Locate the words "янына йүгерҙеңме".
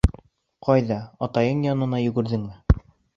1.67-2.83